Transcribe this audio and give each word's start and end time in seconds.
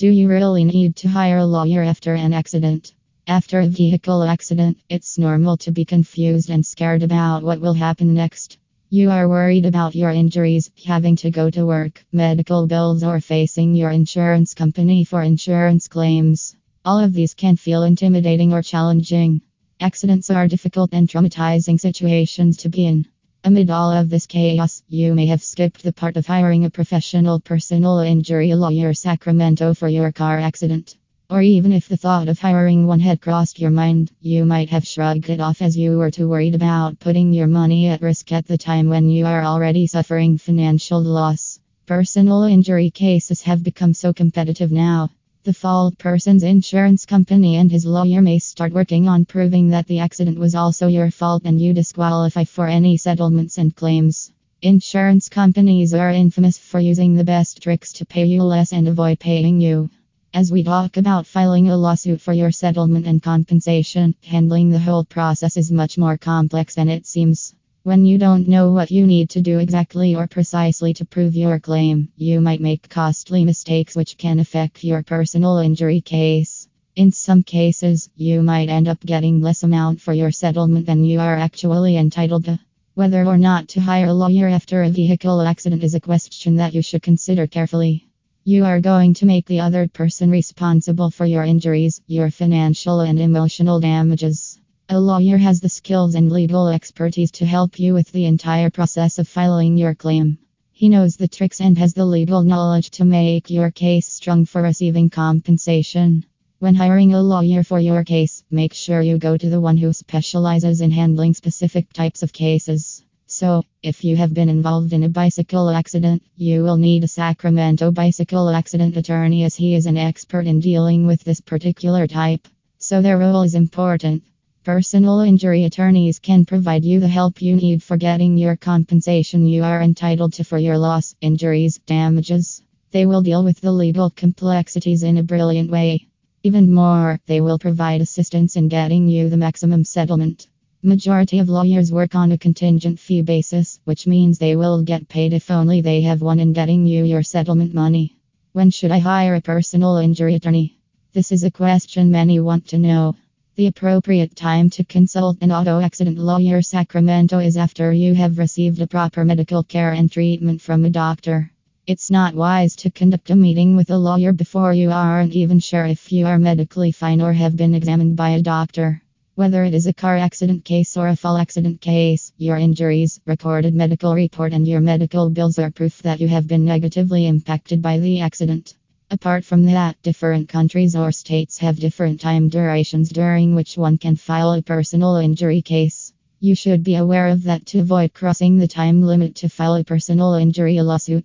Do 0.00 0.08
you 0.08 0.30
really 0.30 0.64
need 0.64 0.96
to 0.96 1.08
hire 1.08 1.36
a 1.36 1.44
lawyer 1.44 1.82
after 1.82 2.14
an 2.14 2.32
accident? 2.32 2.94
After 3.26 3.60
a 3.60 3.66
vehicle 3.66 4.22
accident, 4.22 4.78
it's 4.88 5.18
normal 5.18 5.58
to 5.58 5.72
be 5.72 5.84
confused 5.84 6.48
and 6.48 6.64
scared 6.64 7.02
about 7.02 7.42
what 7.42 7.60
will 7.60 7.74
happen 7.74 8.14
next. 8.14 8.56
You 8.88 9.10
are 9.10 9.28
worried 9.28 9.66
about 9.66 9.94
your 9.94 10.08
injuries, 10.08 10.70
having 10.86 11.16
to 11.16 11.30
go 11.30 11.50
to 11.50 11.66
work, 11.66 12.02
medical 12.12 12.66
bills, 12.66 13.04
or 13.04 13.20
facing 13.20 13.74
your 13.74 13.90
insurance 13.90 14.54
company 14.54 15.04
for 15.04 15.20
insurance 15.20 15.86
claims. 15.86 16.56
All 16.82 16.98
of 16.98 17.12
these 17.12 17.34
can 17.34 17.56
feel 17.56 17.82
intimidating 17.82 18.54
or 18.54 18.62
challenging. 18.62 19.42
Accidents 19.80 20.30
are 20.30 20.48
difficult 20.48 20.94
and 20.94 21.10
traumatizing 21.10 21.78
situations 21.78 22.56
to 22.56 22.70
be 22.70 22.86
in. 22.86 23.06
Amid 23.42 23.70
all 23.70 23.90
of 23.90 24.10
this 24.10 24.26
chaos, 24.26 24.82
you 24.86 25.14
may 25.14 25.24
have 25.26 25.42
skipped 25.42 25.82
the 25.82 25.94
part 25.94 26.18
of 26.18 26.26
hiring 26.26 26.66
a 26.66 26.70
professional 26.70 27.40
personal 27.40 28.00
injury 28.00 28.54
lawyer 28.54 28.92
Sacramento 28.92 29.72
for 29.72 29.88
your 29.88 30.12
car 30.12 30.38
accident. 30.38 30.96
Or 31.30 31.40
even 31.40 31.72
if 31.72 31.88
the 31.88 31.96
thought 31.96 32.28
of 32.28 32.38
hiring 32.38 32.86
one 32.86 33.00
had 33.00 33.22
crossed 33.22 33.58
your 33.58 33.70
mind, 33.70 34.12
you 34.20 34.44
might 34.44 34.68
have 34.68 34.86
shrugged 34.86 35.30
it 35.30 35.40
off 35.40 35.62
as 35.62 35.74
you 35.74 35.96
were 35.96 36.10
too 36.10 36.28
worried 36.28 36.54
about 36.54 37.00
putting 37.00 37.32
your 37.32 37.46
money 37.46 37.86
at 37.88 38.02
risk 38.02 38.30
at 38.30 38.46
the 38.46 38.58
time 38.58 38.90
when 38.90 39.08
you 39.08 39.24
are 39.24 39.42
already 39.42 39.86
suffering 39.86 40.36
financial 40.36 41.00
loss. 41.00 41.58
Personal 41.86 42.42
injury 42.42 42.90
cases 42.90 43.40
have 43.42 43.64
become 43.64 43.94
so 43.94 44.12
competitive 44.12 44.70
now. 44.70 45.08
The 45.42 45.54
fall 45.54 45.90
person's 45.92 46.42
insurance 46.42 47.06
company 47.06 47.56
and 47.56 47.72
his 47.72 47.86
lawyer 47.86 48.20
may 48.20 48.38
start 48.38 48.74
working 48.74 49.08
on 49.08 49.24
proving 49.24 49.68
that 49.68 49.86
the 49.86 50.00
accident 50.00 50.38
was 50.38 50.54
also 50.54 50.86
your 50.86 51.10
fault 51.10 51.44
and 51.46 51.58
you 51.58 51.72
disqualify 51.72 52.44
for 52.44 52.66
any 52.66 52.98
settlements 52.98 53.56
and 53.56 53.74
claims. 53.74 54.32
Insurance 54.60 55.30
companies 55.30 55.94
are 55.94 56.10
infamous 56.10 56.58
for 56.58 56.78
using 56.78 57.14
the 57.14 57.24
best 57.24 57.62
tricks 57.62 57.94
to 57.94 58.04
pay 58.04 58.26
you 58.26 58.42
less 58.42 58.74
and 58.74 58.86
avoid 58.86 59.18
paying 59.18 59.62
you. 59.62 59.88
As 60.34 60.52
we 60.52 60.62
talk 60.62 60.98
about 60.98 61.26
filing 61.26 61.70
a 61.70 61.76
lawsuit 61.78 62.20
for 62.20 62.34
your 62.34 62.50
settlement 62.50 63.06
and 63.06 63.22
compensation, 63.22 64.14
handling 64.22 64.68
the 64.68 64.78
whole 64.78 65.04
process 65.04 65.56
is 65.56 65.72
much 65.72 65.96
more 65.96 66.18
complex 66.18 66.74
than 66.74 66.90
it 66.90 67.06
seems. 67.06 67.54
When 67.82 68.04
you 68.04 68.18
don't 68.18 68.46
know 68.46 68.72
what 68.72 68.90
you 68.90 69.06
need 69.06 69.30
to 69.30 69.40
do 69.40 69.58
exactly 69.58 70.14
or 70.14 70.26
precisely 70.26 70.92
to 70.92 71.06
prove 71.06 71.34
your 71.34 71.58
claim, 71.58 72.10
you 72.14 72.42
might 72.42 72.60
make 72.60 72.90
costly 72.90 73.42
mistakes 73.42 73.96
which 73.96 74.18
can 74.18 74.38
affect 74.38 74.84
your 74.84 75.02
personal 75.02 75.56
injury 75.56 76.02
case. 76.02 76.68
In 76.94 77.10
some 77.10 77.42
cases, 77.42 78.10
you 78.16 78.42
might 78.42 78.68
end 78.68 78.86
up 78.86 79.00
getting 79.00 79.40
less 79.40 79.62
amount 79.62 80.02
for 80.02 80.12
your 80.12 80.30
settlement 80.30 80.84
than 80.84 81.04
you 81.04 81.20
are 81.20 81.36
actually 81.36 81.96
entitled 81.96 82.44
to. 82.44 82.58
Whether 82.96 83.24
or 83.24 83.38
not 83.38 83.68
to 83.68 83.80
hire 83.80 84.08
a 84.08 84.12
lawyer 84.12 84.48
after 84.48 84.82
a 84.82 84.90
vehicle 84.90 85.40
accident 85.40 85.82
is 85.82 85.94
a 85.94 86.00
question 86.00 86.56
that 86.56 86.74
you 86.74 86.82
should 86.82 87.02
consider 87.02 87.46
carefully. 87.46 88.06
You 88.44 88.66
are 88.66 88.82
going 88.82 89.14
to 89.14 89.26
make 89.26 89.46
the 89.46 89.60
other 89.60 89.88
person 89.88 90.30
responsible 90.30 91.10
for 91.10 91.24
your 91.24 91.44
injuries, 91.44 92.02
your 92.06 92.30
financial 92.30 93.00
and 93.00 93.18
emotional 93.18 93.80
damages. 93.80 94.49
A 94.92 94.98
lawyer 94.98 95.36
has 95.36 95.60
the 95.60 95.68
skills 95.68 96.16
and 96.16 96.32
legal 96.32 96.66
expertise 96.66 97.30
to 97.38 97.46
help 97.46 97.78
you 97.78 97.94
with 97.94 98.10
the 98.10 98.24
entire 98.24 98.70
process 98.70 99.20
of 99.20 99.28
filing 99.28 99.78
your 99.78 99.94
claim. 99.94 100.38
He 100.72 100.88
knows 100.88 101.14
the 101.14 101.28
tricks 101.28 101.60
and 101.60 101.78
has 101.78 101.94
the 101.94 102.04
legal 102.04 102.42
knowledge 102.42 102.90
to 102.98 103.04
make 103.04 103.50
your 103.50 103.70
case 103.70 104.08
strong 104.08 104.46
for 104.46 104.62
receiving 104.62 105.08
compensation. 105.08 106.24
When 106.58 106.74
hiring 106.74 107.14
a 107.14 107.22
lawyer 107.22 107.62
for 107.62 107.78
your 107.78 108.02
case, 108.02 108.42
make 108.50 108.74
sure 108.74 109.00
you 109.00 109.16
go 109.16 109.36
to 109.36 109.48
the 109.48 109.60
one 109.60 109.76
who 109.76 109.92
specializes 109.92 110.80
in 110.80 110.90
handling 110.90 111.34
specific 111.34 111.92
types 111.92 112.24
of 112.24 112.32
cases. 112.32 113.04
So, 113.28 113.62
if 113.84 114.02
you 114.02 114.16
have 114.16 114.34
been 114.34 114.48
involved 114.48 114.92
in 114.92 115.04
a 115.04 115.08
bicycle 115.08 115.70
accident, 115.70 116.24
you 116.36 116.64
will 116.64 116.78
need 116.78 117.04
a 117.04 117.08
Sacramento 117.08 117.92
bicycle 117.92 118.50
accident 118.50 118.96
attorney 118.96 119.44
as 119.44 119.54
he 119.54 119.76
is 119.76 119.86
an 119.86 119.96
expert 119.96 120.48
in 120.48 120.58
dealing 120.58 121.06
with 121.06 121.22
this 121.22 121.40
particular 121.40 122.08
type. 122.08 122.48
So, 122.78 123.00
their 123.00 123.18
role 123.18 123.42
is 123.42 123.54
important. 123.54 124.24
Personal 124.62 125.20
injury 125.20 125.64
attorneys 125.64 126.18
can 126.18 126.44
provide 126.44 126.84
you 126.84 127.00
the 127.00 127.08
help 127.08 127.40
you 127.40 127.56
need 127.56 127.82
for 127.82 127.96
getting 127.96 128.36
your 128.36 128.56
compensation 128.56 129.46
you 129.46 129.64
are 129.64 129.80
entitled 129.80 130.34
to 130.34 130.44
for 130.44 130.58
your 130.58 130.76
loss, 130.76 131.14
injuries, 131.22 131.80
damages. 131.86 132.62
They 132.90 133.06
will 133.06 133.22
deal 133.22 133.42
with 133.42 133.58
the 133.62 133.72
legal 133.72 134.10
complexities 134.10 135.02
in 135.02 135.16
a 135.16 135.22
brilliant 135.22 135.70
way. 135.70 136.08
Even 136.42 136.74
more, 136.74 137.18
they 137.24 137.40
will 137.40 137.58
provide 137.58 138.02
assistance 138.02 138.54
in 138.56 138.68
getting 138.68 139.08
you 139.08 139.30
the 139.30 139.38
maximum 139.38 139.82
settlement. 139.82 140.46
Majority 140.82 141.38
of 141.38 141.48
lawyers 141.48 141.90
work 141.90 142.14
on 142.14 142.30
a 142.32 142.36
contingent 142.36 143.00
fee 143.00 143.22
basis, 143.22 143.80
which 143.84 144.06
means 144.06 144.36
they 144.36 144.56
will 144.56 144.82
get 144.82 145.08
paid 145.08 145.32
if 145.32 145.50
only 145.50 145.80
they 145.80 146.02
have 146.02 146.20
won 146.20 146.38
in 146.38 146.52
getting 146.52 146.84
you 146.84 147.04
your 147.04 147.22
settlement 147.22 147.72
money. 147.72 148.14
When 148.52 148.70
should 148.70 148.90
I 148.90 148.98
hire 148.98 149.36
a 149.36 149.40
personal 149.40 149.96
injury 149.96 150.34
attorney? 150.34 150.76
This 151.14 151.32
is 151.32 151.44
a 151.44 151.50
question 151.50 152.10
many 152.10 152.40
want 152.40 152.68
to 152.68 152.78
know. 152.78 153.16
The 153.60 153.66
appropriate 153.66 154.34
time 154.34 154.70
to 154.70 154.84
consult 154.84 155.36
an 155.42 155.52
auto 155.52 155.80
accident 155.80 156.16
lawyer 156.16 156.62
Sacramento 156.62 157.40
is 157.40 157.58
after 157.58 157.92
you 157.92 158.14
have 158.14 158.38
received 158.38 158.80
a 158.80 158.86
proper 158.86 159.22
medical 159.22 159.62
care 159.62 159.92
and 159.92 160.10
treatment 160.10 160.62
from 160.62 160.86
a 160.86 160.88
doctor. 160.88 161.52
It's 161.86 162.10
not 162.10 162.34
wise 162.34 162.74
to 162.76 162.90
conduct 162.90 163.28
a 163.28 163.36
meeting 163.36 163.76
with 163.76 163.90
a 163.90 163.98
lawyer 163.98 164.32
before 164.32 164.72
you 164.72 164.90
aren't 164.90 165.34
even 165.34 165.58
sure 165.58 165.84
if 165.84 166.10
you 166.10 166.24
are 166.24 166.38
medically 166.38 166.90
fine 166.90 167.20
or 167.20 167.34
have 167.34 167.54
been 167.54 167.74
examined 167.74 168.16
by 168.16 168.30
a 168.30 168.40
doctor. 168.40 169.02
Whether 169.34 169.62
it 169.64 169.74
is 169.74 169.86
a 169.86 169.92
car 169.92 170.16
accident 170.16 170.64
case 170.64 170.96
or 170.96 171.08
a 171.08 171.14
fall 171.14 171.36
accident 171.36 171.82
case, 171.82 172.32
your 172.38 172.56
injuries, 172.56 173.20
recorded 173.26 173.74
medical 173.74 174.14
report, 174.14 174.54
and 174.54 174.66
your 174.66 174.80
medical 174.80 175.28
bills 175.28 175.58
are 175.58 175.70
proof 175.70 176.00
that 176.00 176.18
you 176.18 176.28
have 176.28 176.48
been 176.48 176.64
negatively 176.64 177.26
impacted 177.26 177.82
by 177.82 177.98
the 177.98 178.22
accident. 178.22 178.74
Apart 179.12 179.44
from 179.44 179.64
that, 179.64 180.00
different 180.02 180.48
countries 180.48 180.94
or 180.94 181.10
states 181.10 181.58
have 181.58 181.80
different 181.80 182.20
time 182.20 182.48
durations 182.48 183.08
during 183.08 183.56
which 183.56 183.76
one 183.76 183.98
can 183.98 184.14
file 184.14 184.52
a 184.52 184.62
personal 184.62 185.16
injury 185.16 185.62
case. 185.62 186.12
You 186.38 186.54
should 186.54 186.84
be 186.84 186.94
aware 186.94 187.26
of 187.26 187.42
that 187.42 187.66
to 187.66 187.80
avoid 187.80 188.14
crossing 188.14 188.56
the 188.56 188.68
time 188.68 189.02
limit 189.02 189.34
to 189.36 189.48
file 189.48 189.74
a 189.74 189.82
personal 189.82 190.34
injury 190.34 190.80
lawsuit. 190.80 191.24